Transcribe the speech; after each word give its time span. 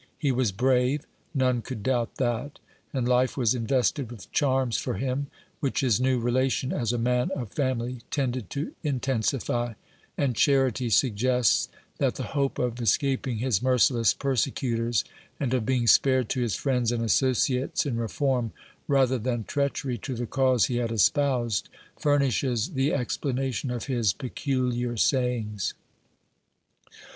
He 0.17 0.31
was 0.31 0.51
brave— 0.51 1.05
none 1.45 1.61
could 1.61 1.83
doubt 1.83 2.15
that, 2.15 2.57
and 2.91 3.07
life 3.07 3.37
was 3.37 3.53
invested 3.53 4.09
with 4.09 4.31
charms 4.31 4.77
for 4.77 4.95
him, 4.95 5.27
which, 5.59 5.81
his 5.81 6.01
new 6.01 6.19
relation 6.19 6.73
as 6.73 6.91
a 6.91 6.97
man 6.97 7.29
of 7.35 7.51
fam 7.51 7.79
ily 7.81 8.01
tended 8.09 8.49
to 8.49 8.73
intensify; 8.81 9.73
and 10.17 10.35
charity 10.35 10.89
suggests 10.89 11.69
that 11.99 12.15
the 12.15 12.23
hope 12.33 12.57
of 12.57 12.81
escaping 12.81 13.37
his 13.37 13.61
merciless 13.61 14.11
persecutors, 14.15 15.03
and 15.39 15.53
of 15.53 15.67
being 15.67 15.85
spared 15.85 16.29
to 16.29 16.41
his 16.41 16.55
friends 16.55 16.91
and 16.91 17.03
associates 17.03 17.85
in 17.85 17.97
reform, 17.97 18.53
rather 18.87 19.19
than 19.19 19.43
treachery 19.43 19.99
to 19.99 20.15
the 20.15 20.25
cause 20.25 20.65
he 20.65 20.77
had 20.77 20.91
espoused, 20.91 21.69
furnishes 21.99 22.71
the 22.73 22.91
explanation 22.91 23.69
of 23.69 23.85
his 23.85 24.13
pecu 24.13 24.67
liar 24.67 24.97
sayings. 24.97 25.75